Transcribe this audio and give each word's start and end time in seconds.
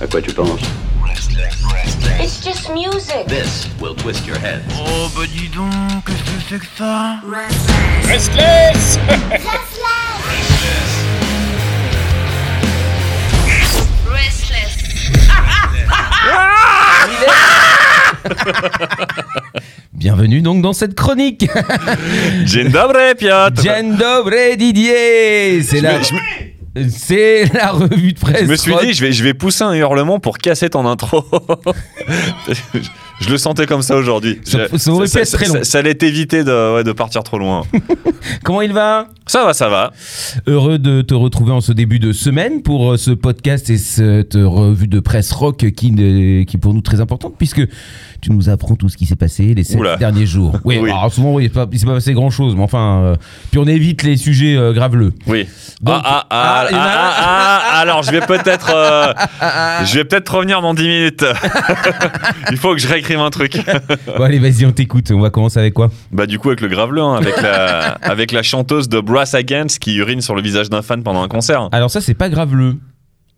À 0.00 0.06
quoi 0.06 0.20
tu 0.20 0.32
penses 0.32 0.60
It's 2.20 2.40
just 2.44 2.70
music. 2.70 3.26
This 3.26 3.68
will 3.80 3.94
twist 3.94 4.26
your 4.26 4.36
head. 4.38 4.62
Oh 4.78 5.08
bah 5.16 5.22
dis 5.26 5.48
donc, 5.48 5.70
qu'est-ce 6.06 6.22
que 6.22 6.40
c'est 6.48 6.58
que 6.58 6.66
ça 6.76 7.20
Restless 8.08 8.98
Restless. 14.10 14.84
Bienvenue 19.92 20.40
donc 20.42 20.62
dans 20.62 20.72
cette 20.72 20.94
chronique. 20.94 21.46
Dzień 22.44 22.68
dobry, 22.70 23.14
Piotr. 23.18 23.62
Dzień 23.62 23.96
dobry 23.96 24.56
Didier. 24.56 25.62
C'est 25.62 25.80
la, 25.80 25.98
me- 25.98 26.04
je 26.04 26.14
c'est 26.88 27.52
la 27.52 27.70
revue 27.70 28.12
de 28.12 28.18
presse. 28.18 28.42
Je 28.42 28.50
me 28.50 28.56
suis 28.56 28.72
rock. 28.72 28.82
dit, 28.82 28.92
je 28.92 29.04
vais, 29.04 29.12
je 29.12 29.22
vais 29.22 29.34
pousser 29.34 29.62
un 29.64 29.74
hurlement 29.74 30.18
pour 30.18 30.38
casser 30.38 30.70
ton 30.70 30.86
intro. 30.86 31.24
je 33.20 33.30
le 33.30 33.38
sentais 33.38 33.66
comme 33.66 33.82
ça 33.82 33.96
aujourd'hui. 33.96 34.40
Ça- 34.44 34.66
ça 34.76 34.90
aurait 34.92 35.06
pu 35.08 35.18
être 35.18 35.30
très 35.32 35.46
long. 35.46 35.54
Ça, 35.54 35.64
ça 35.64 35.78
allait 35.78 35.94
t'éviter 35.94 36.44
de, 36.44 36.74
ouais, 36.76 36.84
de 36.84 36.92
partir 36.92 37.22
trop 37.22 37.38
loin. 37.38 37.62
Comment 38.44 38.62
il 38.62 38.72
va? 38.72 39.08
Ça 39.26 39.44
va, 39.44 39.54
ça 39.54 39.68
va. 39.68 39.92
Heureux 40.46 40.78
de 40.78 41.00
te 41.02 41.14
retrouver 41.14 41.52
en 41.52 41.60
ce 41.60 41.72
début 41.72 41.98
de 41.98 42.12
semaine 42.12 42.62
pour 42.62 42.92
euh, 42.92 42.96
ce 42.96 43.10
podcast 43.10 43.70
et 43.70 43.78
cette 43.78 44.34
revue 44.34 44.88
de 44.88 45.00
presse 45.00 45.32
rock 45.32 45.58
qui, 45.58 45.72
qui 45.94 46.56
est 46.56 46.60
pour 46.60 46.74
nous 46.74 46.82
très 46.82 47.00
importante 47.00 47.34
puisque 47.38 47.62
tu 48.20 48.32
nous 48.32 48.48
apprends 48.48 48.74
tout 48.74 48.88
ce 48.88 48.96
qui 48.96 49.06
s'est 49.06 49.16
passé 49.16 49.54
les 49.54 49.64
sept 49.64 49.78
Oula. 49.78 49.96
derniers 49.96 50.26
jours. 50.26 50.56
Oui, 50.64 50.78
Oui. 50.80 50.90
alors 50.90 51.12
souvent 51.12 51.34
oui, 51.34 51.44
il 51.44 51.58
ne 51.58 51.76
s'est 51.78 51.86
pas 51.86 51.94
passé 51.94 52.12
grand 52.14 52.30
chose, 52.30 52.54
mais 52.56 52.62
enfin, 52.62 53.00
euh, 53.02 53.16
puis 53.50 53.58
on 53.58 53.66
évite 53.66 54.02
les 54.02 54.16
sujets 54.16 54.56
euh, 54.56 54.72
graveleux. 54.72 55.12
Oui. 55.26 55.46
Donc- 55.82 56.00
ah, 56.04 56.26
ah, 56.30 56.66
Ah, 56.66 56.68
ah, 56.72 57.14
ah, 57.18 57.62
ah, 57.72 57.78
alors 57.80 58.02
je 58.02 58.10
vais 58.10 58.20
peut-être, 58.20 58.70
euh, 58.74 59.12
je 59.84 59.94
vais 59.94 60.04
peut-être 60.04 60.34
revenir 60.34 60.60
dans 60.62 60.72
10 60.74 60.82
minutes. 60.88 61.24
Il 62.50 62.56
faut 62.56 62.72
que 62.74 62.80
je 62.80 62.86
réécrive 63.04 63.20
un 63.20 63.30
truc. 63.30 63.58
Bon 64.18 64.22
allez, 64.24 64.38
vas-y, 64.38 64.64
on 64.66 64.72
t'écoute. 64.72 65.10
On 65.12 65.20
va 65.20 65.30
commencer 65.30 65.58
avec 65.58 65.74
quoi? 65.74 65.90
Bah 66.12 66.26
du 66.26 66.38
coup 66.38 66.48
avec 66.48 66.60
le 66.60 66.68
graveleux, 66.68 67.02
hein, 67.02 67.16
avec 67.16 67.40
la, 67.40 67.80
avec 68.02 68.32
la 68.32 68.42
chanteuse 68.42 68.88
de 68.88 69.00
Brass 69.00 69.34
Against 69.34 69.78
qui 69.78 69.94
urine 69.96 70.20
sur 70.20 70.34
le 70.34 70.42
visage 70.42 70.70
d'un 70.70 70.82
fan 70.82 71.02
pendant 71.02 71.22
un 71.22 71.28
concert. 71.28 71.68
Alors 71.72 71.90
ça, 71.90 72.00
c'est 72.00 72.14
pas 72.14 72.28
graveleux. 72.28 72.76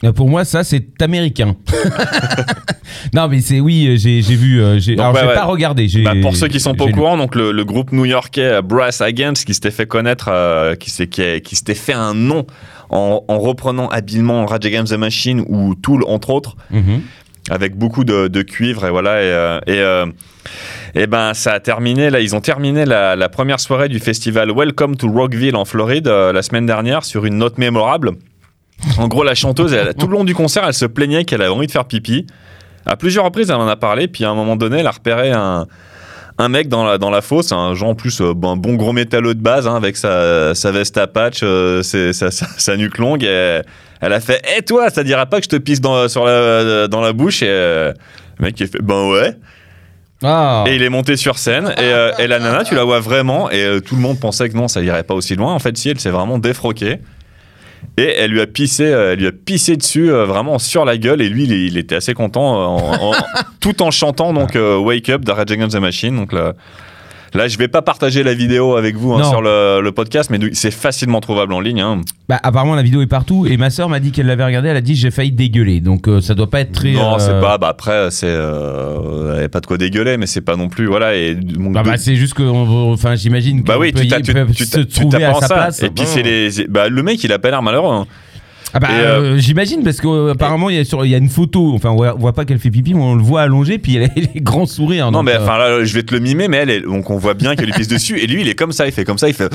Euh, 0.04 0.12
Pour 0.12 0.28
moi, 0.28 0.44
ça, 0.44 0.62
c'est 0.62 0.86
américain. 1.02 1.56
non, 3.14 3.28
mais 3.28 3.40
c'est 3.40 3.60
oui, 3.60 3.86
euh, 3.88 3.96
j'ai 3.96 4.20
vu. 4.20 4.60
euh, 4.60 4.78
Donc, 4.78 4.98
alors, 4.98 5.14
ouais, 5.14 5.20
j'ai 5.22 5.26
ouais. 5.28 5.34
pas 5.34 5.44
regardé. 5.44 5.88
Bah, 6.04 6.12
pour 6.20 6.36
ceux 6.36 6.48
qui 6.48 6.60
sont 6.60 6.74
pas 6.74 6.84
au 6.84 6.90
courant, 6.90 7.16
donc 7.16 7.34
le, 7.34 7.50
le 7.52 7.64
groupe 7.64 7.92
new-yorkais 7.92 8.60
Brass 8.62 9.00
Against 9.00 9.44
qui 9.46 9.54
s'était 9.54 9.70
fait 9.70 9.86
connaître, 9.86 10.28
euh, 10.30 10.74
qui 10.74 10.90
s'était 10.90 11.74
fait 11.74 11.92
un 11.94 12.12
nom 12.14 12.46
en, 12.90 13.24
en 13.26 13.38
reprenant 13.38 13.88
habilement 13.88 14.44
Rage 14.46 14.66
Against 14.66 14.92
the 14.92 14.98
Machine 14.98 15.42
ou 15.48 15.74
Tool 15.74 16.02
entre 16.06 16.30
autres, 16.30 16.56
Mhm. 16.70 17.00
Avec 17.50 17.76
beaucoup 17.76 18.04
de, 18.04 18.42
cuivre 18.42 18.86
et 18.86 18.90
voilà 18.90 19.22
et, 19.22 19.26
euh, 19.26 19.60
euh, 19.68 20.06
et 20.94 21.06
ben 21.06 21.34
ça 21.34 21.52
a 21.52 21.60
terminé 21.60 22.10
là, 22.10 22.20
ils 22.20 22.34
ont 22.34 22.40
terminé 22.40 22.84
la, 22.84 23.16
la 23.16 23.28
première 23.28 23.60
soirée 23.60 23.88
du 23.88 23.98
festival 24.00 24.50
Welcome 24.54 24.96
to 24.96 25.10
Rockville 25.10 25.56
en 25.56 25.64
Floride 25.64 26.08
euh, 26.08 26.32
la 26.32 26.42
semaine 26.42 26.66
dernière 26.66 27.04
sur 27.04 27.24
une 27.24 27.36
note 27.38 27.58
mémorable. 27.58 28.12
En 28.98 29.08
gros, 29.08 29.24
la 29.24 29.34
chanteuse, 29.34 29.72
elle- 29.72 29.94
tout 29.94 30.06
le 30.06 30.12
long 30.12 30.24
du 30.24 30.34
concert, 30.34 30.64
elle 30.66 30.74
se 30.74 30.84
plaignait 30.86 31.24
qu'elle 31.24 31.40
avait 31.40 31.50
envie 31.50 31.66
de 31.66 31.72
faire 31.72 31.86
pipi. 31.86 32.26
À 32.84 32.96
plusieurs 32.96 33.24
reprises, 33.24 33.48
elle 33.50 33.56
en 33.56 33.66
a 33.68 33.76
parlé, 33.76 34.06
puis 34.06 34.24
à 34.24 34.30
un 34.30 34.34
moment 34.34 34.54
donné, 34.54 34.80
elle 34.80 34.86
a 34.86 34.90
repéré 34.90 35.32
un, 35.32 35.66
un 36.38 36.48
mec 36.48 36.68
dans 36.68 36.84
la, 36.84 36.98
dans 36.98 37.10
la 37.10 37.22
fosse, 37.22 37.52
un 37.52 37.74
genre 37.74 37.90
en 37.90 37.94
plus 37.94 38.20
euh, 38.20 38.32
un 38.42 38.56
bon 38.56 38.74
gros 38.74 38.92
métalleux 38.92 39.34
de 39.34 39.40
base, 39.40 39.66
hein, 39.66 39.74
avec 39.76 39.96
sa, 39.96 40.54
sa 40.54 40.70
veste 40.70 40.98
à 40.98 41.06
patch, 41.06 41.40
euh, 41.42 41.82
ses- 41.82 42.12
sa, 42.12 42.30
sa- 42.30 42.46
sa 42.58 42.76
nuque 42.76 42.98
longue. 42.98 43.24
Et 43.24 43.60
elle 44.00 44.12
a 44.12 44.20
fait 44.20 44.42
Hé 44.56 44.62
toi, 44.62 44.90
ça 44.90 45.02
dirait 45.02 45.26
pas 45.26 45.38
que 45.38 45.44
je 45.44 45.48
te 45.48 45.56
pisse 45.56 45.80
dans, 45.80 46.08
sur 46.08 46.24
la, 46.26 46.88
dans 46.88 47.00
la 47.00 47.12
bouche 47.14 47.42
Et 47.42 47.48
euh, 47.48 47.92
le 48.38 48.44
mec, 48.44 48.60
il 48.60 48.64
a 48.64 48.66
fait 48.66 48.82
Ben 48.82 49.08
ouais. 49.10 49.34
Ah. 50.22 50.64
Et 50.66 50.76
il 50.76 50.82
est 50.82 50.88
monté 50.90 51.16
sur 51.16 51.38
scène. 51.38 51.72
Et, 51.76 51.80
euh, 51.82 52.10
et 52.18 52.26
la 52.26 52.38
nana, 52.38 52.64
tu 52.64 52.74
la 52.74 52.84
vois 52.84 53.00
vraiment. 53.00 53.50
Et 53.50 53.62
euh, 53.62 53.80
tout 53.80 53.96
le 53.96 54.00
monde 54.00 54.18
pensait 54.18 54.48
que 54.48 54.56
non, 54.56 54.66
ça 54.68 54.80
irait 54.82 55.02
pas 55.02 55.14
aussi 55.14 55.36
loin. 55.36 55.52
En 55.54 55.58
fait, 55.58 55.76
si, 55.76 55.90
elle 55.90 56.00
s'est 56.00 56.10
vraiment 56.10 56.38
défroquée. 56.38 56.98
Et 57.98 58.14
elle 58.18 58.30
lui 58.30 58.40
a 58.40 58.46
pissé, 58.46 58.84
euh, 58.84 59.12
elle 59.12 59.18
lui 59.20 59.26
a 59.26 59.32
pissé 59.32 59.76
dessus 59.76 60.10
vraiment 60.10 60.58
sur 60.58 60.84
la 60.86 60.96
gueule. 60.96 61.20
Et 61.22 61.28
lui, 61.28 61.44
il, 61.44 61.52
il 61.52 61.76
était 61.78 61.96
assez 61.96 62.14
content, 62.14 62.42
en- 62.76 63.10
en- 63.10 63.14
tout 63.72 63.82
en 63.82 63.90
chantant 63.90 64.32
donc 64.32 64.54
euh, 64.56 64.78
Wake 64.78 65.08
Up 65.08 65.24
de 65.24 65.32
Rage 65.32 65.50
Against 65.50 65.76
the 65.76 65.80
Machine. 65.80 66.14
Donc 66.16 66.32
là, 66.32 66.52
là, 67.34 67.48
je 67.48 67.58
vais 67.58 67.68
pas 67.68 67.82
partager 67.82 68.22
la 68.22 68.32
vidéo 68.34 68.76
avec 68.76 68.96
vous 68.96 69.12
hein, 69.12 69.18
Non. 69.20 69.28
sur 69.30 69.42
le, 69.42 69.80
le 69.82 69.92
podcast, 69.92 70.30
mais 70.30 70.38
c'est 70.52 70.70
facilement 70.70 71.20
trouvable 71.20 71.52
en 71.52 71.60
ligne. 71.60 71.80
hein. 71.80 72.00
Bah, 72.28 72.38
apparemment, 72.42 72.74
la 72.76 72.82
vidéo 72.82 73.02
est 73.02 73.06
partout. 73.06 73.46
Et 73.46 73.56
ma 73.56 73.70
sœur 73.70 73.88
m'a 73.88 74.00
dit 74.00 74.10
qu'elle 74.12 74.26
l'avait 74.26 74.44
regardée. 74.44 74.68
Elle 74.68 74.76
a 74.76 74.80
dit 74.80 74.94
j'ai 74.94 75.10
failli 75.10 75.32
dégueuler. 75.32 75.80
Donc 75.80 76.08
euh, 76.08 76.20
ça 76.20 76.34
doit 76.34 76.48
pas 76.50 76.60
être 76.60 76.72
très. 76.72 76.92
non, 76.92 77.14
euh, 77.16 77.18
c'est 77.18 77.40
pas. 77.40 77.58
Bah 77.58 77.68
après, 77.68 78.10
c'est, 78.10 78.26
euh, 78.28 79.48
pas 79.48 79.60
de 79.60 79.66
quoi 79.66 79.78
dégueuler, 79.78 80.16
mais 80.16 80.26
c'est 80.26 80.40
pas 80.40 80.56
non 80.56 80.68
plus. 80.68 80.86
Voilà. 80.86 81.14
Et 81.16 81.34
donc, 81.34 81.72
Bah, 81.72 81.82
de- 81.82 81.88
bah, 81.88 81.96
c'est 81.96 82.16
juste 82.16 82.34
que, 82.34 82.42
on- 82.44 82.92
enfin, 82.92 83.14
j'imagine. 83.16 83.62
Bah 83.62 83.74
qu'on 83.74 83.80
oui, 83.80 83.92
tu 83.92 84.06
t'as- 84.08 84.20
tu- 84.20 84.32
peut 84.32 84.46
tu 84.54 84.64
se 84.64 84.76
t'as- 84.76 84.84
tu 84.84 85.00
trouver 85.00 85.16
à 85.24 85.28
t'apprends 85.32 85.40
sa 85.40 85.46
ça. 85.48 85.54
place. 85.54 85.82
Et 85.82 85.90
puis 85.90 86.04
c'est 86.06 86.22
les. 86.22 86.66
Bah, 86.68 86.88
le 86.88 87.02
mec, 87.02 87.22
il 87.24 87.32
a 87.32 87.38
pas 87.38 87.50
l'air 87.50 87.62
malheureux. 87.62 87.92
hein. 87.94 88.06
Ah 88.76 88.80
bah, 88.80 88.88
euh, 88.92 89.20
euh, 89.34 89.38
j'imagine 89.38 89.82
parce 89.82 90.00
qu'apparemment 90.02 90.68
il 90.68 90.76
y 90.76 90.78
a 90.78 90.84
sur 90.84 91.04
il 91.06 91.10
y 91.10 91.14
a 91.14 91.18
une 91.18 91.30
photo. 91.30 91.72
Enfin, 91.74 91.90
on 91.90 91.96
voit, 91.96 92.14
on 92.14 92.18
voit 92.18 92.34
pas 92.34 92.44
qu'elle 92.44 92.58
fait 92.58 92.70
pipi, 92.70 92.92
mais 92.92 93.00
on 93.00 93.14
le 93.14 93.22
voit 93.22 93.40
allongé. 93.40 93.78
Puis 93.78 93.96
elle 93.96 94.04
a 94.04 94.08
les 94.34 94.40
grands 94.42 94.66
sourires. 94.66 95.06
Non, 95.06 95.18
donc, 95.20 95.24
mais 95.26 95.32
euh, 95.36 95.42
enfin 95.42 95.56
là, 95.56 95.82
je 95.84 95.94
vais 95.94 96.02
te 96.02 96.12
le 96.14 96.20
mimer, 96.20 96.46
mais 96.48 96.58
elle, 96.58 96.70
est- 96.70 96.80
donc 96.82 97.08
on 97.08 97.16
voit 97.16 97.32
bien 97.34 97.56
qu'elle 97.56 97.66
lui 97.66 97.72
pisse 97.72 97.88
dessus. 97.88 98.18
Et 98.20 98.26
lui, 98.26 98.42
il 98.42 98.48
est 98.48 98.54
comme 98.54 98.72
ça, 98.72 98.86
il 98.86 98.92
fait 98.92 99.04
comme 99.04 99.16
ça, 99.18 99.28
il 99.28 99.34
fait. 99.34 99.48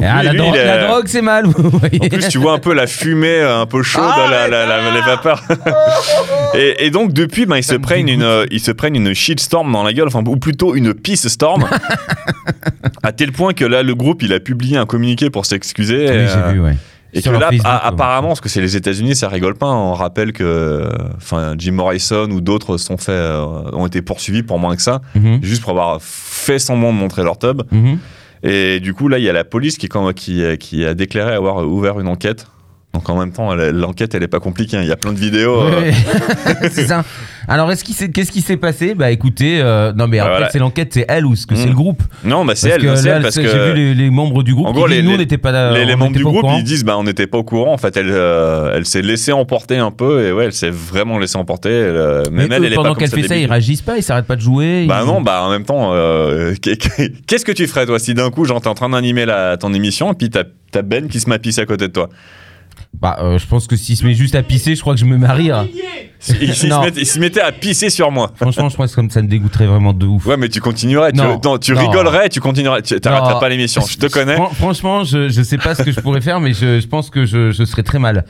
Donc 0.00 0.08
ah, 0.08 0.22
lui, 0.22 0.38
la, 0.38 0.78
lui, 0.78 0.86
drogue, 0.86 1.06
c'est 1.06 1.22
mal. 1.22 1.46
vous 1.46 1.70
voyez. 1.70 1.98
En 2.02 2.08
plus, 2.08 2.28
tu 2.28 2.38
vois 2.38 2.52
un 2.52 2.58
peu 2.58 2.72
la 2.74 2.86
fumée, 2.86 3.40
un 3.42 3.66
peu 3.66 3.82
chaude, 3.82 4.04
Ah, 4.06 4.26
la- 4.30 4.48
la- 4.48 4.66
la- 4.66 4.90
les 4.94 5.00
vapeurs. 5.00 5.42
et, 6.54 6.86
et 6.86 6.90
donc 6.90 7.12
depuis, 7.12 7.46
ben, 7.46 7.56
ils 7.56 7.64
se 7.64 7.74
prennent 7.74 8.08
une, 8.08 8.22
euh, 8.22 8.46
ils 8.50 8.60
se 8.60 8.70
prennent 8.70 8.96
une 8.96 9.14
shitstorm 9.14 9.72
dans 9.72 9.82
la 9.82 9.92
gueule, 9.92 10.06
enfin 10.08 10.22
ou 10.26 10.36
plutôt 10.36 10.74
une 10.74 10.94
pisse 10.94 11.26
storm, 11.28 11.66
à 13.02 13.12
tel 13.12 13.32
point 13.32 13.52
que 13.54 13.64
là, 13.64 13.82
le 13.82 13.94
groupe, 13.94 14.22
il 14.22 14.32
a 14.32 14.40
publié 14.40 14.76
un 14.76 14.86
communiqué 14.86 15.30
pour 15.30 15.46
s'excuser. 15.46 16.06
Oui, 16.08 16.14
et, 16.16 16.26
j'ai 16.28 16.34
euh, 16.36 16.52
vu, 16.52 16.60
ouais. 16.60 16.76
Et 17.14 17.22
Sur 17.22 17.32
que 17.32 17.38
là, 17.38 17.48
Facebook, 17.48 17.66
apparemment, 17.84 18.28
parce 18.28 18.42
que 18.42 18.50
c'est 18.50 18.60
les 18.60 18.76
États-Unis, 18.76 19.16
ça 19.16 19.28
rigole 19.30 19.54
pas. 19.54 19.66
On 19.68 19.94
rappelle 19.94 20.34
que, 20.34 20.86
enfin, 21.16 21.54
Jim 21.56 21.72
Morrison 21.72 22.28
ou 22.30 22.42
d'autres 22.42 22.76
sont 22.76 22.98
fait, 22.98 23.12
euh, 23.12 23.42
ont 23.72 23.86
été 23.86 24.02
poursuivis 24.02 24.42
pour 24.42 24.58
moins 24.58 24.76
que 24.76 24.82
ça, 24.82 25.00
Mhm, 25.14 25.38
juste 25.42 25.62
pour 25.62 25.70
avoir 25.70 26.00
fait 26.02 26.58
semblant 26.58 26.92
de 26.92 26.98
montrer 26.98 27.22
leur 27.24 27.38
tub. 27.38 27.62
mhm. 27.72 27.98
Et 28.42 28.80
du 28.80 28.94
coup, 28.94 29.08
là, 29.08 29.18
il 29.18 29.24
y 29.24 29.28
a 29.28 29.32
la 29.32 29.44
police 29.44 29.78
qui, 29.78 29.88
qui, 30.16 30.58
qui 30.58 30.84
a 30.84 30.94
déclaré 30.94 31.32
avoir 31.34 31.66
ouvert 31.66 32.00
une 32.00 32.08
enquête. 32.08 32.46
Donc 32.94 33.08
en 33.10 33.18
même 33.18 33.32
temps, 33.32 33.54
l'enquête, 33.54 34.14
elle 34.14 34.22
est 34.22 34.28
pas 34.28 34.40
compliquée. 34.40 34.76
hein. 34.78 34.82
Il 34.82 34.88
y 34.88 34.92
a 34.92 34.96
plein 34.96 35.12
de 35.12 35.18
vidéos. 35.18 35.60
euh, 35.60 35.80
Ouais, 35.80 35.90
ouais. 35.90 36.68
c'est 36.72 36.86
ça. 36.86 37.04
Alors, 37.46 37.70
est-ce 37.70 37.84
qu'est-ce 37.84 38.32
qui 38.32 38.40
s'est 38.40 38.56
passé? 38.56 38.94
Bah, 38.94 39.10
écoutez, 39.10 39.60
euh, 39.60 39.92
non, 39.92 40.06
mais 40.08 40.18
Bah, 40.18 40.24
après, 40.24 40.36
voilà. 40.38 40.50
c'est 40.50 40.58
l'enquête, 40.58 40.88
c'est 40.92 41.04
elle 41.08 41.24
ou 41.26 41.34
est-ce 41.34 41.46
que 41.46 41.54
c'est 41.54 41.66
Mm. 41.66 41.70
le 41.70 41.74
groupe? 41.74 42.02
Non, 42.24 42.44
bah 42.44 42.54
c'est 42.56 42.70
elle, 42.70 42.80
que 42.80 42.86
là, 42.86 43.16
elle, 43.16 43.22
parce 43.22 43.36
que 43.36 43.46
j'ai 43.46 43.66
vu 43.68 43.74
les, 43.74 43.94
les 43.94 44.10
membres 44.10 44.42
du 44.42 44.54
groupe. 44.54 44.66
En 44.66 44.72
gros, 44.72 44.86
les- 44.86 45.02
nous, 45.02 45.16
n'était 45.16 45.38
pas 45.38 45.52
là. 45.52 45.72
les, 45.72 45.84
les 45.84 45.96
membres 45.96 46.16
du 46.16 46.24
groupe, 46.24 46.44
ils 46.56 46.64
disent, 46.64 46.84
bah, 46.84 46.96
on 46.98 47.04
n'était 47.04 47.26
pas 47.26 47.38
au 47.38 47.44
courant. 47.44 47.72
En 47.74 47.78
fait, 47.78 47.96
elle, 47.96 48.08
euh, 48.10 48.72
elle 48.74 48.84
s'est 48.86 49.02
laissée 49.02 49.32
emporter 49.32 49.76
un 49.78 49.90
peu. 49.90 50.26
Et 50.26 50.32
ouais, 50.32 50.46
elle 50.46 50.52
s'est 50.52 50.70
vraiment 50.70 51.18
laissée 51.18 51.36
emporter. 51.38 51.68
Elle, 51.70 51.96
euh, 51.96 52.22
Mais 52.32 52.42
même 52.48 52.52
elle, 52.52 52.62
eux, 52.62 52.66
elle 52.66 52.72
est 52.72 52.76
pendant 52.76 52.94
qu'elle 52.94 53.10
fait 53.10 53.22
ça, 53.28 53.36
ils 53.36 53.46
réagissent 53.46 53.82
pas, 53.82 53.96
ils 53.98 54.02
s'arrêtent 54.02 54.26
pas 54.26 54.36
de 54.36 54.40
jouer. 54.42 54.86
Bah 54.86 55.00
ils- 55.02 55.06
non, 55.06 55.20
bah 55.20 55.42
en 55.44 55.50
même 55.50 55.64
temps, 55.64 55.90
euh, 55.92 56.54
qu'est-ce 57.26 57.44
que 57.44 57.52
tu 57.52 57.66
ferais 57.66 57.84
toi 57.86 57.98
si 57.98 58.14
d'un 58.14 58.30
coup, 58.30 58.44
genre, 58.46 58.60
t'es 58.62 58.68
en 58.68 58.74
train 58.74 58.88
d'animer 58.88 59.26
ton 59.60 59.72
émission 59.74 60.12
et 60.12 60.14
puis 60.16 60.30
t'as 60.30 60.44
t'as 60.70 60.82
Ben 60.82 61.08
qui 61.08 61.20
se 61.20 61.28
m'apisse 61.28 61.58
à 61.58 61.64
côté 61.66 61.88
de 61.88 61.92
toi? 61.92 62.08
Bah, 62.94 63.16
euh, 63.20 63.38
je 63.38 63.46
pense 63.46 63.66
que 63.68 63.76
s'il 63.76 63.96
se 63.96 64.04
met 64.04 64.14
juste 64.14 64.34
à 64.34 64.42
pisser, 64.42 64.74
je 64.74 64.80
crois 64.80 64.94
que 64.94 65.00
je 65.00 65.04
me 65.04 65.16
marie. 65.18 65.52
rire. 65.52 65.66
Il, 66.40 66.42
il 66.48 66.54
se 66.54 66.66
Non. 66.66 66.80
mettait, 66.82 67.00
il 67.00 67.06
se 67.06 67.18
mettait 67.20 67.40
à 67.40 67.52
pisser 67.52 67.90
sur 67.90 68.10
moi. 68.10 68.32
Franchement, 68.34 68.68
je 68.68 68.76
pense 68.76 68.94
que 68.96 69.08
ça 69.10 69.22
me 69.22 69.28
dégoûterait 69.28 69.66
vraiment 69.66 69.92
de 69.92 70.04
ouf. 70.06 70.26
Ouais, 70.26 70.36
mais 70.36 70.48
tu 70.48 70.60
continuerais. 70.60 71.12
Tu, 71.12 71.18
Non. 71.18 71.40
non, 71.44 71.58
tu 71.58 71.72
Non. 71.74 71.80
rigolerais, 71.80 72.28
tu 72.28 72.40
continuerais. 72.40 72.82
Tu 72.82 72.98
t'arrêterais 73.00 73.34
Non. 73.34 73.40
pas 73.40 73.48
l'émission. 73.48 73.82
Je 73.88 73.98
te 73.98 74.06
connais. 74.06 74.34
Fran- 74.34 74.50
franchement, 74.50 75.04
je, 75.04 75.28
je 75.28 75.42
sais 75.42 75.58
pas 75.58 75.74
ce 75.76 75.82
que 75.84 75.92
je 75.92 76.00
pourrais 76.00 76.20
faire, 76.22 76.40
mais 76.40 76.52
je, 76.54 76.80
je 76.80 76.86
pense 76.88 77.08
que 77.10 77.24
je, 77.24 77.52
je 77.52 77.64
serais 77.64 77.84
très 77.84 77.98
mal. 78.00 78.24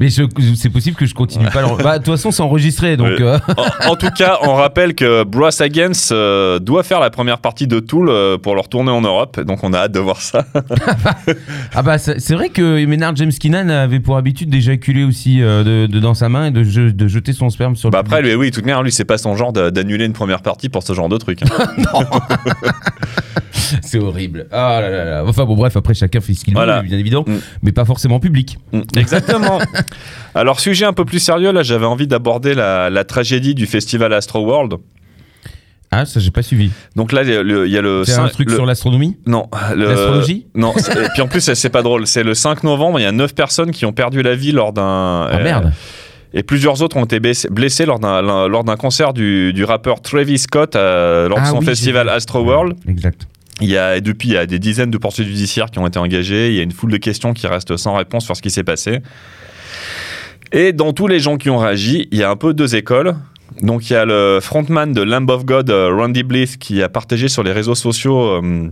Mais 0.00 0.08
c'est 0.10 0.68
possible 0.70 0.96
que 0.96 1.06
je 1.06 1.14
continue 1.14 1.46
pas. 1.46 1.62
le- 1.62 1.68
Bah, 1.82 1.98
de 1.98 2.04
toute 2.04 2.14
façon, 2.14 2.30
c'est 2.30 2.42
enregistré, 2.42 2.96
donc. 2.96 3.20
Euh, 3.20 3.38
En, 3.86 3.92
en 3.92 3.96
tout 3.96 4.10
cas, 4.16 4.38
on 4.42 4.54
rappelle 4.54 4.94
que 4.94 5.24
Brass 5.24 5.60
Against 5.60 6.12
euh, 6.12 6.58
doit 6.58 6.82
faire 6.82 7.00
la 7.00 7.10
première 7.10 7.38
partie 7.38 7.66
de 7.66 7.80
Tool 7.80 8.08
euh, 8.08 8.38
pour 8.38 8.54
leur 8.54 8.68
tournée 8.68 8.90
en 8.92 9.00
Europe. 9.00 9.40
Donc 9.40 9.64
on 9.64 9.72
a 9.72 9.78
hâte 9.78 9.92
de 9.92 10.00
voir 10.00 10.20
ça. 10.20 10.44
Ah 11.74 11.82
bah 11.82 11.98
c'est 11.98 12.32
vrai 12.34 12.48
que 12.48 12.84
Maynard 12.86 13.14
James 13.16 13.30
Keenan 13.32 13.68
avait 13.68 14.00
pour 14.00 14.16
habitude 14.16 14.48
d'éjaculer 14.50 15.04
aussi 15.04 15.38
de, 15.38 15.86
de 15.86 16.00
dans 16.00 16.14
sa 16.14 16.28
main 16.28 16.46
et 16.46 16.50
de, 16.50 16.64
je- 16.64 16.90
de 16.90 17.08
jeter 17.08 17.32
son 17.32 17.50
sperme 17.50 17.76
sur 17.76 17.88
le 17.88 17.92
Bah 17.92 17.98
après, 18.00 18.16
public. 18.18 18.32
lui, 18.34 18.40
oui, 18.40 18.50
toute 18.50 18.64
manière, 18.64 18.82
lui, 18.82 18.90
c'est 18.92 19.04
pas 19.04 19.18
son 19.18 19.36
genre 19.36 19.52
d'annuler 19.52 20.04
une 20.06 20.12
première 20.12 20.42
partie 20.42 20.68
pour 20.68 20.82
ce 20.82 20.92
genre 20.94 21.08
de 21.08 21.16
truc. 21.18 21.40
hein. 21.42 21.46
c'est 23.82 23.98
horrible. 23.98 24.46
Ah 24.52 24.78
là 24.80 24.90
là 24.90 25.04
là. 25.04 25.24
Enfin 25.26 25.44
bon 25.44 25.54
bref, 25.56 25.76
après 25.76 25.94
chacun 25.94 26.20
fait 26.20 26.34
ce 26.34 26.44
qu'il 26.44 26.54
Voilà. 26.54 26.80
veut, 26.80 26.88
bien 26.88 26.98
évidemment, 26.98 27.24
Mm. 27.26 27.36
mais 27.62 27.72
pas 27.72 27.84
forcément 27.84 28.20
public. 28.20 28.58
Mm, 28.72 28.80
Exactement. 28.96 29.58
Alors, 30.34 30.60
sujet 30.60 30.84
un 30.84 30.92
peu 30.92 31.04
plus 31.04 31.18
sérieux, 31.18 31.52
là, 31.52 31.62
j'avais 31.62 31.86
envie 31.86 32.06
d'aborder 32.06 32.54
la, 32.54 32.90
la 32.90 33.04
tragédie 33.04 33.54
du 33.54 33.66
festival 33.66 34.12
Astro 34.12 34.44
World. 34.44 34.74
Ah, 35.90 36.04
ça, 36.04 36.20
j'ai 36.20 36.30
pas 36.30 36.42
suivi. 36.42 36.70
Donc 36.96 37.12
là, 37.12 37.22
il 37.22 37.30
y 37.70 37.78
a 37.78 37.80
le. 37.82 38.04
C'est 38.04 38.12
un 38.18 38.28
truc 38.28 38.50
le- 38.50 38.54
sur 38.56 38.66
l'astronomie 38.66 39.16
Non, 39.26 39.48
le- 39.74 39.86
L'astrologie 39.86 40.46
Non, 40.54 40.74
et 40.76 41.08
puis 41.14 41.22
en 41.22 41.28
plus, 41.28 41.40
c'est- 41.40 41.70
pas 41.70 41.80
drôle. 41.82 42.06
C'est 42.06 42.22
le 42.22 42.34
5 42.34 42.62
novembre, 42.62 43.00
il 43.00 43.04
y 43.04 43.06
a 43.06 43.12
9 43.12 43.34
personnes 43.34 43.70
qui 43.70 43.86
ont 43.86 43.92
perdu 43.92 44.20
la 44.22 44.34
vie 44.34 44.52
lors 44.52 44.72
d'un. 44.74 44.82
Ah 45.30 45.36
euh, 45.38 45.42
merde. 45.42 45.72
Et 46.34 46.42
plusieurs 46.42 46.82
autres 46.82 46.98
ont 46.98 47.06
été 47.06 47.20
blessés- 47.20 47.86
lors 47.86 47.98
d'un 47.98 48.76
concert 48.76 49.14
du, 49.14 49.54
du 49.54 49.64
rappeur 49.64 50.02
Travis 50.02 50.36
Scott 50.36 50.76
euh, 50.76 51.26
lors 51.26 51.38
de 51.38 51.42
Ah 51.42 51.48
son 51.48 51.54
oui, 51.60 51.64
j'ai 51.64 51.70
festival. 51.70 52.10
Astro 52.10 52.42
World. 52.44 52.74
Exact. 52.86 53.26
Il 53.60 53.68
y 53.68 53.76
a, 53.76 54.00
depuis, 54.00 54.28
il 54.28 54.34
y 54.34 54.38
a 54.38 54.46
des 54.46 54.58
dizaines 54.58 54.90
de 54.90 54.98
poursuites 54.98 55.26
judiciaires 55.26 55.70
qui 55.70 55.78
ont 55.78 55.86
été 55.86 55.98
engagées. 55.98 56.48
Il 56.48 56.54
y 56.54 56.60
a 56.60 56.62
une 56.62 56.72
foule 56.72 56.92
de 56.92 56.96
questions 56.96 57.32
qui 57.34 57.46
restent 57.46 57.76
sans 57.76 57.94
réponse 57.94 58.24
sur 58.24 58.36
ce 58.36 58.42
qui 58.42 58.50
s'est 58.50 58.64
passé. 58.64 59.00
Et 60.52 60.72
dans 60.72 60.92
tous 60.92 61.08
les 61.08 61.18
gens 61.18 61.36
qui 61.36 61.50
ont 61.50 61.58
réagi, 61.58 62.08
il 62.10 62.18
y 62.18 62.22
a 62.22 62.30
un 62.30 62.36
peu 62.36 62.54
deux 62.54 62.76
écoles. 62.76 63.16
Donc 63.62 63.90
il 63.90 63.94
y 63.94 63.96
a 63.96 64.04
le 64.04 64.38
frontman 64.40 64.92
de 64.92 65.02
Lamb 65.02 65.28
of 65.30 65.44
God, 65.44 65.70
euh, 65.70 65.94
Randy 65.94 66.22
Blythe, 66.22 66.58
qui 66.58 66.82
a 66.82 66.88
partagé 66.88 67.28
sur 67.28 67.42
les 67.42 67.52
réseaux 67.52 67.74
sociaux 67.74 68.20
euh, 68.20 68.70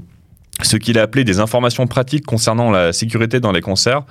ce 0.62 0.76
qu'il 0.76 0.98
a 0.98 1.02
appelé 1.02 1.24
des 1.24 1.40
informations 1.40 1.86
pratiques 1.86 2.24
concernant 2.24 2.70
la 2.70 2.92
sécurité 2.92 3.40
dans 3.40 3.52
les 3.52 3.60
concerts. 3.60 4.02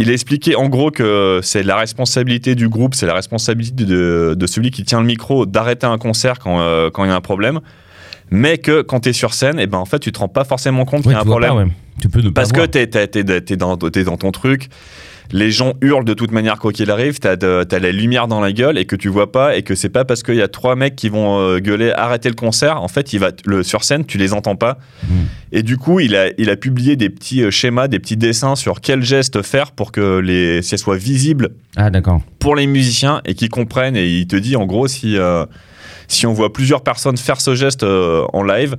Il 0.00 0.08
a 0.10 0.12
expliqué 0.12 0.54
en 0.54 0.68
gros 0.68 0.90
que 0.90 1.40
c'est 1.42 1.64
la 1.64 1.76
responsabilité 1.76 2.54
du 2.54 2.68
groupe, 2.68 2.94
c'est 2.94 3.06
la 3.06 3.14
responsabilité 3.14 3.84
de, 3.84 4.34
de 4.36 4.46
celui 4.46 4.70
qui 4.70 4.84
tient 4.84 5.00
le 5.00 5.06
micro 5.06 5.44
d'arrêter 5.44 5.86
un 5.86 5.98
concert 5.98 6.38
quand, 6.38 6.60
euh, 6.60 6.90
quand 6.90 7.04
il 7.04 7.08
y 7.08 7.10
a 7.10 7.16
un 7.16 7.20
problème. 7.20 7.60
Mais 8.30 8.58
que 8.58 8.82
quand 8.82 9.00
tu 9.00 9.08
es 9.10 9.12
sur 9.12 9.34
scène, 9.34 9.58
et 9.58 9.66
ben 9.66 9.78
en 9.78 9.84
fait, 9.84 9.98
tu 9.98 10.12
te 10.12 10.18
rends 10.18 10.28
pas 10.28 10.44
forcément 10.44 10.84
compte 10.84 11.02
qu'il 11.02 11.12
y 11.12 11.14
a 11.14 11.18
un 11.18 11.22
tu 11.22 11.28
problème. 11.28 11.50
pas, 11.50 11.56
ouais. 11.64 11.68
Tu 12.00 12.08
peux 12.08 12.20
ne 12.20 12.28
pas 12.30 12.42
Parce 12.42 12.52
que 12.52 12.58
voir. 12.58 12.68
dans, 13.56 13.76
t'es 13.76 14.04
dans 14.04 14.16
ton 14.16 14.30
truc, 14.32 14.68
les 15.32 15.50
gens 15.50 15.74
hurlent 15.82 16.04
de 16.04 16.14
toute 16.14 16.30
manière 16.30 16.58
quoi 16.58 16.72
qu'il 16.72 16.90
arrive, 16.90 17.18
t'as, 17.18 17.36
de- 17.36 17.64
t'as 17.68 17.78
la 17.78 17.92
lumière 17.92 18.28
dans 18.28 18.40
la 18.40 18.52
gueule 18.52 18.78
et 18.78 18.86
que 18.86 18.96
tu 18.96 19.08
vois 19.08 19.30
pas 19.30 19.56
et 19.56 19.62
que 19.62 19.74
c'est 19.74 19.88
pas 19.90 20.04
parce 20.04 20.22
qu'il 20.22 20.36
y 20.36 20.42
a 20.42 20.48
trois 20.48 20.74
mecs 20.76 20.96
qui 20.96 21.08
vont 21.08 21.38
euh, 21.40 21.58
gueuler 21.58 21.92
arrêter 21.92 22.28
le 22.28 22.34
concert, 22.34 22.82
en 22.82 22.88
fait 22.88 23.12
il 23.12 23.18
va 23.20 23.30
le, 23.44 23.62
sur 23.62 23.84
scène 23.84 24.04
tu 24.06 24.16
les 24.18 24.32
entends 24.32 24.56
pas. 24.56 24.78
Mm. 25.04 25.14
Et 25.52 25.62
du 25.62 25.76
coup 25.76 26.00
il 26.00 26.16
a, 26.16 26.28
il 26.38 26.48
a 26.50 26.56
publié 26.56 26.96
des 26.96 27.10
petits 27.10 27.42
euh, 27.42 27.50
schémas, 27.50 27.88
des 27.88 27.98
petits 27.98 28.16
dessins 28.16 28.56
sur 28.56 28.80
quel 28.80 29.02
geste 29.02 29.42
faire 29.42 29.72
pour 29.72 29.92
que 29.92 30.18
les, 30.18 30.60
visibles 30.96 31.50
Ah, 31.76 31.90
d'accord. 31.90 32.20
pour 32.38 32.56
les 32.56 32.66
musiciens 32.66 33.20
et 33.24 33.34
qu'ils 33.34 33.50
comprennent 33.50 33.96
et 33.96 34.06
il 34.06 34.26
te 34.26 34.36
dit 34.36 34.56
en 34.56 34.64
gros 34.66 34.88
si, 34.88 35.16
euh, 35.18 35.44
si 36.06 36.26
on 36.26 36.32
voit 36.32 36.52
plusieurs 36.52 36.82
personnes 36.82 37.16
faire 37.16 37.40
ce 37.40 37.54
geste 37.54 37.82
euh, 37.82 38.24
en 38.32 38.42
live 38.42 38.76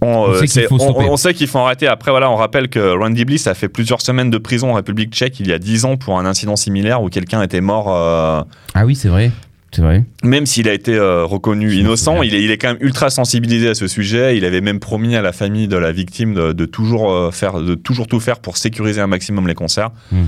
on, 0.00 0.06
On 0.06 0.28
euh, 0.30 0.34
sait 0.34 0.40
qu'il 0.40 0.48
c'est- 0.50 0.68
faut 0.68 0.78
on- 0.80 1.16
sait 1.16 1.34
qu'il 1.34 1.46
faut 1.48 1.58
arrêter. 1.58 1.86
Après, 1.86 2.10
voilà, 2.10 2.30
on 2.30 2.36
rappelle 2.36 2.68
que 2.68 2.96
Randy 2.96 3.24
Bliss 3.24 3.46
a 3.46 3.54
fait 3.54 3.68
plusieurs 3.68 4.00
semaines 4.00 4.30
de 4.30 4.38
prison 4.38 4.70
en 4.70 4.74
République 4.74 5.12
tchèque 5.12 5.40
il 5.40 5.48
y 5.48 5.52
a 5.52 5.58
10 5.58 5.84
ans 5.84 5.96
pour 5.96 6.18
un 6.18 6.26
incident 6.26 6.56
similaire 6.56 7.02
où 7.02 7.08
quelqu'un 7.08 7.42
était 7.42 7.60
mort, 7.60 7.86
euh, 7.94 8.42
Ah 8.74 8.86
oui, 8.86 8.94
c'est 8.94 9.08
vrai. 9.08 9.30
C'est 9.70 9.82
vrai. 9.82 10.02
même 10.24 10.46
s'il 10.46 10.66
a 10.66 10.72
été 10.72 10.94
euh, 10.94 11.24
reconnu 11.26 11.74
innocent. 11.74 12.22
Il 12.22 12.34
est, 12.34 12.42
il 12.42 12.50
est 12.50 12.56
quand 12.56 12.68
même 12.68 12.78
ultra 12.80 13.10
sensibilisé 13.10 13.68
à 13.68 13.74
ce 13.74 13.86
sujet. 13.86 14.34
Il 14.36 14.46
avait 14.46 14.62
même 14.62 14.80
promis 14.80 15.14
à 15.14 15.20
la 15.20 15.32
famille 15.32 15.68
de 15.68 15.76
la 15.76 15.92
victime 15.92 16.32
de, 16.32 16.52
de 16.52 16.64
toujours, 16.64 17.12
euh, 17.12 17.30
faire, 17.30 17.60
de 17.60 17.74
toujours 17.74 18.06
tout 18.06 18.18
faire 18.18 18.38
pour 18.38 18.56
sécuriser 18.56 19.02
un 19.02 19.06
maximum 19.08 19.46
les 19.46 19.54
concerts. 19.54 19.90
Mm. 20.10 20.22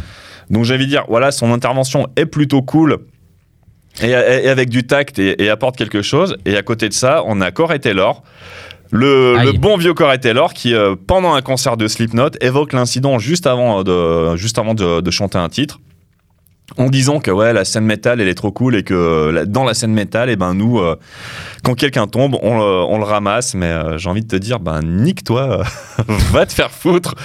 Donc 0.51 0.65
j'ai 0.65 0.75
envie 0.75 0.85
de 0.85 0.91
dire, 0.91 1.05
voilà, 1.09 1.31
son 1.31 1.53
intervention 1.55 2.07
est 2.17 2.27
plutôt 2.27 2.61
cool. 2.61 2.99
Et, 4.03 4.11
et 4.11 4.49
avec 4.49 4.69
du 4.69 4.85
tact 4.87 5.19
et, 5.19 5.43
et 5.43 5.49
apporte 5.49 5.75
quelque 5.77 6.03
chose. 6.03 6.37
Et 6.45 6.57
à 6.57 6.63
côté 6.63 6.89
de 6.91 6.95
ça, 6.95 7.23
on 7.27 7.41
a 7.41 7.51
Corey 7.51 7.79
Taylor, 7.79 8.23
le, 8.91 9.53
bon 9.59 9.77
vieux 9.77 9.95
Corey 9.95 10.19
Taylor, 10.19 10.53
qui 10.55 10.75
euh, 10.75 10.95
pendant 11.07 11.35
un 11.35 11.43
concert 11.43 11.77
de 11.77 11.87
Slipknot 11.89 12.31
évoque 12.41 12.73
l'incident 12.73 13.19
juste 13.19 13.47
avant 13.47 13.83
de, 13.83 14.37
juste 14.37 14.59
avant 14.59 14.75
de, 14.75 15.01
de 15.01 15.11
chanter 15.11 15.39
un 15.39 15.49
titre. 15.49 15.81
En 16.77 16.89
disant 16.89 17.19
que 17.19 17.33
ouais 17.33 17.53
la 17.53 17.65
scène 17.65 17.85
métal 17.85 18.21
elle 18.21 18.29
est 18.29 18.35
trop 18.35 18.53
cool 18.53 18.77
et 18.77 18.85
que 18.85 18.95
euh, 18.95 19.33
la- 19.33 19.45
dans 19.45 19.65
la 19.65 19.75
scène 19.75 19.93
métal 19.93 20.31
et 20.31 20.37
ben 20.37 20.55
nous 20.55 20.79
euh, 20.79 20.95
quand 21.65 21.75
quelqu'un 21.75 22.07
tombe 22.07 22.37
on 22.43 22.57
le, 22.59 22.63
on 22.65 22.97
le 22.99 23.03
ramasse. 23.05 23.55
Mais 23.55 23.67
euh, 23.67 23.99
j'ai 23.99 24.09
envie 24.09 24.23
de 24.23 24.29
te 24.29 24.37
dire 24.37 24.61
ben 24.61 24.79
nique 24.81 25.25
toi 25.25 25.65
va 26.31 26.47
te 26.47 26.53
faire 26.53 26.71
foutre. 26.71 27.17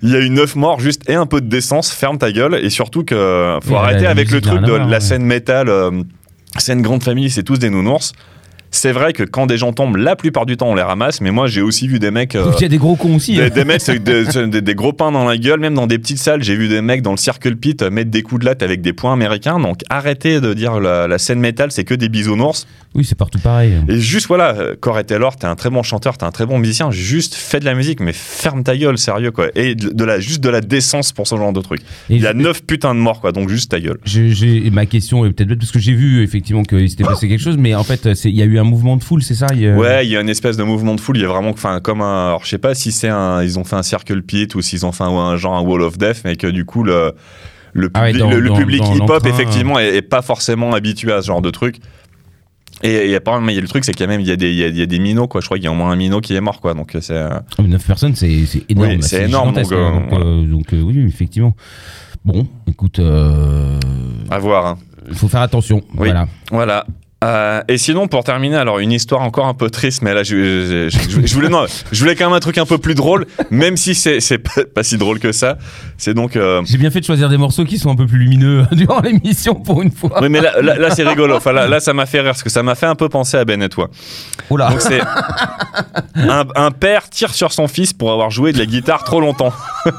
Il 0.00 0.08
y 0.10 0.16
a 0.16 0.20
eu 0.20 0.30
neuf 0.30 0.56
morts 0.56 0.80
juste 0.80 1.02
et 1.10 1.14
un 1.14 1.26
peu 1.26 1.42
de 1.42 1.46
décence. 1.46 1.92
Ferme 1.92 2.16
ta 2.16 2.32
gueule. 2.32 2.54
Et 2.54 2.70
surtout 2.70 3.04
que 3.04 3.58
faut 3.62 3.76
arrêter 3.76 4.06
avec 4.06 4.30
le 4.30 4.40
truc 4.40 4.62
de 4.62 4.72
la 4.72 4.86
ouais. 4.86 5.00
scène 5.00 5.24
métal 5.26 5.68
euh, 5.68 5.90
scène 6.56 6.80
grande 6.80 7.02
famille 7.02 7.28
c'est 7.28 7.42
tous 7.42 7.58
des 7.58 7.68
nounours 7.68 8.12
c'est 8.76 8.92
vrai 8.92 9.12
que 9.12 9.22
quand 9.22 9.46
des 9.46 9.56
gens 9.56 9.72
tombent 9.72 9.96
la 9.96 10.16
plupart 10.16 10.46
du 10.46 10.56
temps 10.56 10.68
on 10.70 10.74
les 10.74 10.82
ramasse 10.82 11.20
mais 11.20 11.30
moi 11.30 11.46
j'ai 11.46 11.62
aussi 11.62 11.88
vu 11.88 11.98
des 11.98 12.10
mecs 12.10 12.34
euh, 12.34 12.52
Il 12.58 12.62
y 12.62 12.64
a 12.64 12.68
des 12.68 12.78
gros 12.78 12.96
cons 12.96 13.16
aussi. 13.16 13.34
des, 13.36 13.42
hein. 13.42 13.48
des 13.54 13.64
mecs 13.64 13.88
avec 13.88 14.02
des, 14.02 14.24
des- 14.48 14.60
des 14.62 14.74
gros 14.74 14.92
pains 14.92 15.12
dans 15.12 15.24
la 15.24 15.36
gueule, 15.38 15.60
même 15.60 15.74
dans 15.74 15.86
des 15.86 15.98
petites 15.98 16.18
salles. 16.18 16.42
J'ai 16.42 16.56
vu 16.56 16.68
des 16.68 16.80
mecs 16.82 17.02
dans 17.02 17.10
le 17.12 17.16
circle 17.16 17.56
pit 17.56 17.82
mettre 17.82 18.10
des 18.10 18.22
coups 18.22 18.40
de 18.40 18.46
latte 18.46 18.62
avec 18.62 18.80
des 18.82 18.92
poings 18.92 19.12
américains. 19.12 19.58
Donc 19.58 19.80
arrêtez 19.90 20.40
de 20.40 20.54
dire 20.54 20.80
la, 20.80 21.06
la 21.08 21.18
scène 21.18 21.40
métal, 21.40 21.70
c'est 21.72 21.84
que 21.84 21.94
des 21.94 22.08
bisounours. 22.08 22.66
Oui, 22.94 23.04
c'est 23.04 23.14
partout 23.18 23.38
pareil. 23.38 23.74
Et 23.88 23.98
juste 24.00 24.26
voilà, 24.26 24.54
euh, 24.56 24.74
Corey 24.80 25.04
Taylor, 25.04 25.36
t'es 25.36 25.46
un 25.46 25.54
très 25.56 25.68
bon 25.70 25.82
chanteur, 25.82 26.16
t'es 26.16 26.24
un 26.24 26.30
très 26.30 26.46
bon 26.46 26.58
musicien. 26.58 26.90
Juste 26.90 27.34
fais 27.34 27.60
de 27.60 27.64
la 27.66 27.74
musique, 27.74 28.00
mais 28.00 28.12
ferme 28.14 28.62
ta 28.62 28.76
gueule, 28.76 28.96
sérieux 28.98 29.30
quoi. 29.32 29.48
Et 29.54 29.74
de, 29.74 30.04
la, 30.04 30.18
juste 30.20 30.42
de 30.42 30.48
la 30.48 30.60
décence 30.60 31.12
pour 31.12 31.26
ce 31.26 31.36
genre 31.36 31.52
de 31.52 31.60
truc. 31.60 31.80
Et 32.10 32.14
Il 32.16 32.22
y 32.22 32.26
a 32.26 32.32
neuf 32.34 32.62
putains 32.64 32.94
de 32.94 33.00
morts 33.00 33.20
quoi, 33.20 33.32
donc 33.32 33.48
juste 33.50 33.70
ta 33.70 33.80
gueule. 33.80 33.98
J'ai- 34.04 34.70
ma 34.70 34.86
question 34.86 35.24
est 35.26 35.30
peut-être 35.32 35.48
bête 35.48 35.58
parce 35.58 35.70
que 35.72 35.78
j'ai 35.78 35.92
vu 35.94 36.22
effectivement 36.22 36.62
qu'il 36.62 36.88
s'était 36.90 37.04
passé 37.04 37.28
quelque 37.28 37.42
chose, 37.42 37.56
mais 37.58 37.74
en 37.74 37.84
fait, 37.84 38.08
il 38.24 38.34
y 38.36 38.42
a 38.42 38.44
eu 38.46 38.58
un 38.58 38.64
mouvement 38.66 38.96
de 38.96 39.02
foule, 39.02 39.22
c'est 39.22 39.34
ça 39.34 39.46
il 39.52 39.60
y 39.60 39.68
a- 39.68 39.74
Ouais, 39.76 40.06
il 40.06 40.10
y 40.10 40.16
a 40.16 40.20
une 40.20 40.28
espèce 40.28 40.56
de 40.56 40.62
mouvement 40.64 40.94
de 40.94 41.00
foule. 41.00 41.16
Il 41.16 41.22
y 41.22 41.24
a 41.24 41.28
vraiment, 41.28 41.50
enfin, 41.50 41.80
comme 41.80 42.00
un. 42.02 42.28
Alors, 42.28 42.44
je 42.44 42.50
sais 42.50 42.58
pas 42.58 42.74
si 42.74 42.92
c'est 42.92 43.08
un. 43.08 43.42
Ils 43.42 43.58
ont 43.58 43.64
fait 43.64 43.76
un 43.76 43.82
circle 43.82 44.22
pit 44.22 44.54
ou 44.54 44.62
s'ils 44.62 44.84
ont 44.86 44.92
fait 44.92 45.04
un, 45.04 45.08
un 45.08 45.36
genre 45.36 45.54
un 45.54 45.62
wall 45.62 45.82
of 45.82 45.96
death, 45.98 46.22
mais 46.24 46.36
que 46.36 46.46
du 46.46 46.64
coup 46.64 46.82
le 46.82 47.14
le 47.72 47.90
Ah 47.94 48.02
ouais, 48.02 48.12
public, 48.12 48.22
dans- 48.24 48.30
le, 48.30 48.40
le 48.40 48.48
dans- 48.48 48.56
public 48.56 48.80
dans 48.80 48.94
hip-hop 48.94 49.26
effectivement 49.26 49.78
est, 49.78 49.96
est 49.96 50.02
pas 50.02 50.22
forcément 50.22 50.72
habitué 50.74 51.12
à 51.12 51.20
ce 51.22 51.26
genre 51.26 51.42
de 51.42 51.50
truc. 51.50 51.76
Et 52.82 53.06
il 53.06 53.10
y 53.10 53.14
a 53.14 53.20
pas, 53.22 53.40
mais 53.40 53.52
il 53.52 53.56
y 53.56 53.58
a 53.58 53.62
le 53.62 53.68
truc, 53.68 53.84
c'est 53.86 53.92
qu'il 53.92 54.02
y 54.02 54.04
a 54.04 54.06
même 54.06 54.20
il 54.20 54.26
y 54.26 54.30
a 54.30 54.36
des 54.36 54.50
il 54.50 54.56
y 54.58 54.64
a, 54.64 54.66
il 54.68 54.76
y 54.76 54.82
a 54.82 54.86
des 54.86 54.98
minots 54.98 55.28
quoi. 55.28 55.40
Je 55.40 55.46
crois 55.46 55.56
qu'il 55.56 55.64
y 55.64 55.68
a 55.68 55.72
au 55.72 55.74
moins 55.74 55.90
un 55.90 55.96
minot 55.96 56.20
qui 56.20 56.34
est 56.34 56.40
mort 56.42 56.60
quoi. 56.60 56.74
Donc 56.74 56.94
c'est. 57.00 57.12
euh, 57.14 57.30
9 57.58 57.80
Ah, 57.82 57.86
personnes, 57.86 58.14
c'est 58.14 58.44
c'est 58.46 58.64
énorme. 58.70 58.90
Oui, 58.90 58.98
c'est 59.02 59.24
énorme, 59.24 59.54
donc, 59.54 59.72
euh, 59.72 59.86
hein, 59.86 60.00
donc, 60.10 60.20
euh, 60.20 60.46
donc, 60.46 60.72
euh, 60.74 60.80
oui, 60.82 61.04
effectivement. 61.08 61.54
Bon, 62.24 62.46
écoute, 62.68 62.98
euh, 62.98 63.78
à 64.30 64.38
voir. 64.38 64.66
hein. 64.66 64.78
il 65.08 65.14
faut 65.14 65.28
faire 65.28 65.40
attention. 65.42 65.76
Oui. 65.92 66.08
Voilà. 66.08 66.26
Voilà. 66.50 66.86
Euh, 67.26 67.60
et 67.66 67.76
sinon, 67.76 68.06
pour 68.06 68.22
terminer, 68.24 68.56
alors 68.56 68.78
une 68.78 68.92
histoire 68.92 69.22
encore 69.22 69.46
un 69.46 69.54
peu 69.54 69.68
triste, 69.68 70.02
mais 70.02 70.14
là, 70.14 70.22
je, 70.22 70.88
je- 70.88 71.26
je- 71.26 71.34
voulais, 71.34 71.48
non, 71.48 71.64
je 71.90 71.98
voulais 72.00 72.14
quand 72.14 72.26
même 72.26 72.36
un 72.36 72.40
truc 72.40 72.56
un 72.58 72.66
peu 72.66 72.78
plus 72.78 72.94
drôle, 72.94 73.26
même 73.50 73.76
si 73.76 73.94
c'est 73.96 74.20
c'est 74.20 74.38
pas, 74.38 74.64
pas 74.74 74.82
si 74.84 74.96
drôle 74.96 75.18
que 75.18 75.32
ça. 75.32 75.58
C'est 75.98 76.14
donc. 76.14 76.36
euh, 76.36 76.62
J'ai 76.66 76.78
bien 76.78 76.90
fait 76.90 77.00
de 77.00 77.04
choisir 77.04 77.28
des 77.28 77.36
morceaux 77.36 77.64
qui 77.64 77.78
sont 77.78 77.90
un 77.90 77.96
peu 77.96 78.06
plus 78.06 78.18
lumineux 78.18 78.64
durant 78.72 79.00
l'émission 79.00 79.54
pour 79.56 79.82
une 79.82 79.90
fois. 79.90 80.18
Oui, 80.22 80.28
mais 80.28 80.40
là, 80.40 80.60
là, 80.62 80.76
là, 80.76 80.90
c'est 80.90 81.02
rigolo. 81.08 81.34
Enfin, 81.36 81.52
là, 81.52 81.66
là, 81.66 81.80
ça 81.80 81.92
m'a 81.92 82.06
fait 82.06 82.20
rire 82.20 82.30
parce 82.30 82.42
que 82.44 82.50
ça 82.50 82.62
m'a 82.62 82.74
fait 82.74 82.86
un 82.86 82.94
peu 82.94 83.08
penser 83.08 83.36
à 83.36 83.44
Ben 83.44 83.60
et 83.62 83.68
toi. 83.68 83.90
Oula. 84.50 84.68
Donc, 84.70 84.80
c'est 84.80 85.00
un, 86.16 86.44
un 86.54 86.70
père 86.70 87.08
tire 87.10 87.34
sur 87.34 87.52
son 87.52 87.66
fils 87.66 87.92
pour 87.92 88.12
avoir 88.12 88.30
joué 88.30 88.52
de 88.52 88.58
la 88.58 88.66
guitare 88.66 89.04
trop 89.04 89.20
longtemps. 89.20 89.52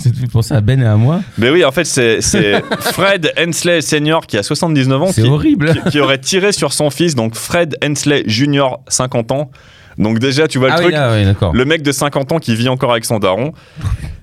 Ça 0.00 0.10
te 0.10 0.16
fait 0.16 0.26
penser 0.26 0.54
à 0.54 0.60
Ben 0.60 0.80
et 0.82 0.86
à 0.86 0.96
moi. 0.96 1.20
Mais 1.38 1.50
oui, 1.50 1.64
en 1.64 1.72
fait, 1.72 1.84
c'est 1.84 2.20
Fred 2.80 3.32
Hensley 3.38 3.80
Senior 3.82 4.26
qui 4.26 4.38
a 4.38 4.42
79 4.42 5.02
ans 5.02 5.06
C'est 5.12 5.22
qui, 5.22 5.28
horrible. 5.28 5.74
qui, 5.84 5.90
qui 5.90 6.00
aurait 6.00 6.18
tiré 6.18 6.52
sur 6.52 6.72
son 6.72 6.90
fils, 6.90 7.14
donc 7.14 7.34
Fred 7.34 7.76
Hensley 7.84 8.22
Junior, 8.26 8.80
50 8.88 9.32
ans. 9.32 9.50
Donc 9.98 10.18
déjà, 10.18 10.48
tu 10.48 10.58
vois 10.58 10.68
le 10.68 10.74
Ah 10.74 10.76
oui, 10.78 10.82
truc. 10.84 10.94
là, 10.94 11.12
oui, 11.14 11.24
d'accord. 11.24 11.52
Le 11.54 11.64
mec 11.64 11.82
de 11.82 11.92
50 11.92 12.32
ans 12.32 12.38
qui 12.38 12.54
vit 12.54 12.68
encore 12.68 12.92
avec 12.92 13.04
son 13.04 13.18
daron. 13.18 13.52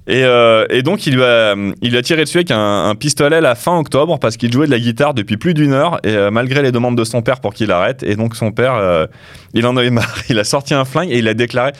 Et, 0.10 0.24
euh, 0.24 0.66
et 0.70 0.84
donc, 0.84 1.06
il 1.06 1.16
lui, 1.16 1.24
a, 1.26 1.54
il 1.82 1.92
lui 1.92 1.98
a 1.98 2.02
tiré 2.02 2.24
dessus 2.24 2.38
avec 2.38 2.50
un, 2.52 2.86
un 2.86 2.96
pistolet 2.96 3.42
la 3.42 3.56
fin 3.56 3.78
octobre 3.78 4.18
parce 4.20 4.38
qu'il 4.38 4.50
jouait 4.54 4.66
de 4.66 4.72
la 4.72 4.80
guitare 4.80 5.14
depuis 5.14 5.36
plus 5.36 5.54
d'une 5.54 5.74
heure 5.74 6.00
et 6.06 6.16
euh, 6.16 6.32
malgré 6.32 6.62
les 6.62 6.72
demandes 6.72 6.98
de 6.98 7.04
son 7.04 7.22
père 7.22 7.42
pour 7.42 7.54
qu'il 7.54 7.74
arrête. 7.74 8.04
Et 8.04 8.16
donc, 8.16 8.38
son 8.38 8.54
père, 8.54 8.76
euh, 8.76 9.06
il 9.54 9.66
en 9.68 9.76
avait 9.76 9.90
marre. 9.90 10.16
Il 10.30 10.40
a 10.40 10.46
sorti 10.46 10.74
un 10.74 10.86
flingue 10.86 11.12
et 11.12 11.18
il 11.18 11.28
a 11.28 11.34
déclaré 11.34 11.74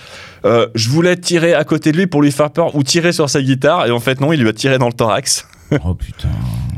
Je 0.44 0.90
voulais 0.90 1.16
tirer 1.16 1.54
à 1.54 1.64
côté 1.64 1.94
de 1.94 1.98
lui 1.98 2.08
pour 2.08 2.22
lui 2.22 2.34
faire 2.34 2.50
peur 2.52 2.76
ou 2.76 2.84
tirer 2.84 3.14
sur 3.14 3.30
sa 3.30 3.42
guitare. 3.42 3.88
Et 3.88 3.92
en 3.92 4.02
fait, 4.02 4.20
non, 4.20 4.34
il 4.34 4.42
lui 4.42 4.50
a 4.50 4.54
tiré 4.54 4.78
dans 4.78 4.88
le 4.88 4.94
thorax. 4.94 5.48
Oh 5.86 5.94
putain. 5.94 6.28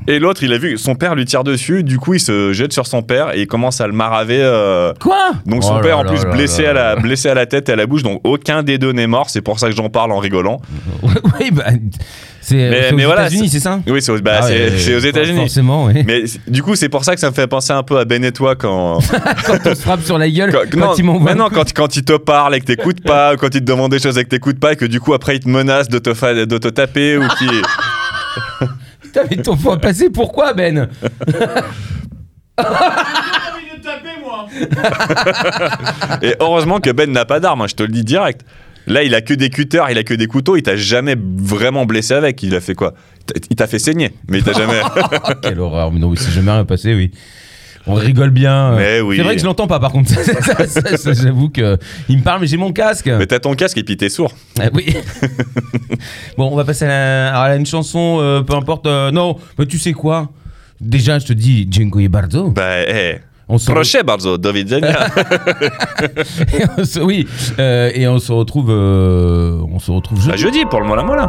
Et 0.07 0.17
l'autre, 0.19 0.43
il 0.43 0.51
a 0.53 0.57
vu 0.57 0.71
que 0.73 0.77
son 0.77 0.95
père 0.95 1.13
lui 1.15 1.25
tire 1.25 1.43
dessus. 1.43 1.83
Du 1.83 1.99
coup, 1.99 2.15
il 2.15 2.19
se 2.19 2.51
jette 2.53 2.73
sur 2.73 2.87
son 2.87 3.01
père 3.03 3.35
et 3.35 3.41
il 3.41 3.47
commence 3.47 3.79
à 3.81 3.87
le 3.87 3.93
maraver. 3.93 4.39
euh, 4.41 4.93
Quoi? 4.99 5.31
donc 5.45 5.63
son 5.63 5.73
Oh 5.73 5.77
là 5.77 5.81
père 5.83 5.99
en 5.99 6.03
là 6.03 6.11
plus 6.11 6.23
là 6.23 6.31
blessé 6.31 6.63
là 6.63 6.69
à 6.69 6.73
la 6.73 6.95
blessé 6.95 7.29
à 7.29 7.33
la 7.35 7.45
tête 7.45 7.69
et 7.69 7.73
à 7.73 7.75
la 7.75 7.85
bouche 7.85 8.01
donc 8.03 8.19
aucun 8.23 8.63
des 8.63 8.77
deux 8.77 8.91
n'est 8.91 9.05
mort 9.07 9.29
c'est 9.29 9.41
pour 9.41 9.59
ça 9.59 9.69
que 9.69 9.75
j'en 9.75 9.89
parle 9.89 10.11
en 10.11 10.17
rigolant 10.19 10.59
Oui, 11.03 11.51
bah, 11.51 11.65
c'est 12.41 12.55
Mais- 12.55 12.81
c'est 12.87 12.93
aux 12.93 12.97
mais 12.97 13.05
voilà, 13.05 13.21
États-Unis, 13.27 13.49
c'est 13.49 13.59
ça? 13.59 13.79
Oui 13.87 14.01
c'est 14.01 14.11
aux, 14.11 14.19
bah, 14.19 14.37
Ah 14.39 14.41
c'est- 14.43 14.53
ouais, 14.71 14.77
c'est 14.77 14.95
aux 14.95 14.99
for- 14.99 15.09
États-Unis 15.09 15.39
Forcément, 15.39 15.85
oui. 15.85 16.03
mais 16.05 16.25
c- 16.27 16.39
du 16.47 16.63
coup 16.63 16.75
c'est 16.75 16.89
pour 16.89 17.03
ça 17.05 17.13
que 17.13 17.19
ça 17.19 17.29
me 17.29 17.35
fait 17.35 17.47
penser 17.47 17.73
un 17.73 17.83
peu 17.83 17.99
à 17.99 18.05
Ben 18.05 18.23
et 18.23 18.31
toi 18.31 18.55
quand, 18.55 18.99
Quand 19.45 19.57
on 19.65 19.75
se 19.75 19.81
frappe 19.81 20.01
sur 20.03 20.17
la 20.17 20.29
gueule, 20.29 20.51
quand, 20.51 20.69
quand 20.71 20.79
non, 20.87 20.93
il 20.97 21.03
m'envoie 21.03 21.31
mais 21.33 21.37
non 21.37 21.49
quand, 21.53 21.71
quand 21.73 21.95
il 21.95 22.03
te 22.03 22.17
parle 22.17 22.55
et 22.55 22.59
que 22.59 22.65
t'écoutes 22.65 23.03
pas 23.03 23.35
quand 23.37 23.47
il 23.53 23.59
te 23.61 23.65
demande 23.65 23.91
des 23.91 23.99
choses 23.99 24.17
et 24.17 24.23
que 24.23 24.29
t'écoutes 24.29 24.59
pas 24.59 24.73
et 24.73 24.75
que 24.75 24.85
du 24.85 24.99
coup 24.99 25.13
après 25.13 25.35
il 25.35 25.39
te 25.41 25.49
menace 25.49 25.87
de 25.89 25.99
te, 25.99 26.13
fa- 26.13 26.33
de 26.33 26.57
te 26.57 26.67
taper 26.69 27.17
ou 27.17 27.27
qui 27.37 27.47
Putain, 29.11 29.23
mais 29.29 29.37
ton 29.37 29.57
faut 29.57 29.75
passer 29.77 30.09
pourquoi, 30.09 30.53
Ben 30.53 30.87
et 36.21 36.35
heureusement 36.39 36.79
que 36.79 36.91
Ben 36.91 37.11
n'a 37.11 37.25
pas 37.25 37.39
d'arme 37.39 37.61
hein, 37.61 37.67
je 37.67 37.75
te 37.75 37.83
le 37.83 37.89
dis 37.89 38.03
direct 38.03 38.45
là 38.87 39.03
il 39.03 39.13
a 39.15 39.21
que 39.21 39.33
des 39.33 39.49
cutters 39.49 39.89
il 39.89 39.97
a 39.97 40.03
que 40.03 40.13
des 40.13 40.27
couteaux 40.27 40.55
il 40.55 40.63
t'a 40.63 40.75
jamais 40.75 41.15
vraiment 41.17 41.85
blessé 41.85 42.13
avec 42.13 42.41
il 42.43 42.55
a 42.55 42.61
fait 42.61 42.75
quoi? 42.75 42.93
Il 43.49 43.55
t'a- 43.55 43.65
il 43.65 43.69
fait 43.69 43.79
saigner 43.79 44.11
mais 44.27 44.39
il 44.39 44.43
t'a 44.43 44.53
jamais 44.53 44.81
Quelle 45.41 45.59
horreur. 45.59 45.91
Mais 45.91 45.99
non, 45.99 46.07
oui, 46.07 46.17
c'est 46.19 46.31
jamais 46.31 46.51
rien 46.51 46.65
passé, 46.65 46.93
oui. 46.95 47.11
On 47.89 47.93
rigole 47.95 48.29
bien. 48.29 48.75
Mais 48.75 49.01
oui. 49.01 49.15
C'est 49.17 49.23
vrai 49.23 49.35
que 49.35 49.41
je 49.41 49.45
l'entends 49.45 49.67
pas 49.67 49.79
par 49.79 49.91
contre. 49.91 50.11
J'avoue 51.23 51.49
que 51.49 51.77
il 52.07 52.17
me 52.19 52.23
parle, 52.23 52.41
mais 52.41 52.47
j'ai 52.47 52.57
mon 52.57 52.71
casque. 52.71 53.07
Mais 53.07 53.25
t'as 53.27 53.39
ton 53.39 53.53
casque 53.55 53.77
et 53.77 53.83
puis 53.83 53.97
t'es 53.97 54.09
sourd. 54.09 54.31
Ah, 54.59 54.69
oui. 54.73 54.95
bon, 56.37 56.49
on 56.51 56.55
va 56.55 56.63
passer 56.65 56.85
à, 56.85 56.87
la- 56.87 57.41
à 57.41 57.55
une 57.55 57.65
chanson, 57.65 58.17
euh, 58.21 58.41
peu 58.41 58.53
importe. 58.55 58.85
euh, 58.87 59.11
non, 59.11 59.35
mais 59.57 59.65
tu 59.65 59.77
sais 59.79 59.93
quoi? 59.93 60.29
Déjà, 60.81 61.19
je 61.19 61.25
te 61.25 61.33
dis, 61.33 61.65
dziękuję 61.69 62.09
bardzo. 62.09 62.49
Bah, 62.55 62.83
eh. 62.87 63.19
On 63.51 63.57
se 63.57 63.71
Prochain 63.71 64.03
Barzo, 64.03 64.37
on 66.77 66.85
se- 66.85 66.99
oui, 66.99 67.25
euh, 67.57 67.89
et 67.95 68.07
on 68.07 68.19
se 68.19 68.31
retrouve, 68.31 68.69
euh, 68.69 69.59
on 69.73 69.79
se 69.79 69.89
retrouve 69.91 70.19
Bah, 70.19 70.35
jeudi. 70.35 70.59
jeudi 70.59 70.65
pour 70.69 70.79
le 70.81 70.85
mola 70.87 71.01
mola. 71.03 71.27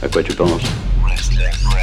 À 0.00 0.08
quoi 0.08 0.22
tu 0.22 0.32
penses? 0.34 0.62